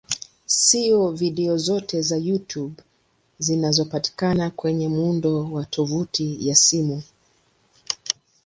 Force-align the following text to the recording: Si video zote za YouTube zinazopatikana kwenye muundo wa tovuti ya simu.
Si 0.45 0.93
video 1.13 1.57
zote 1.57 2.01
za 2.01 2.17
YouTube 2.17 2.83
zinazopatikana 3.39 4.49
kwenye 4.49 4.87
muundo 4.87 5.51
wa 5.51 5.65
tovuti 5.65 6.47
ya 6.49 6.55
simu. 6.55 7.03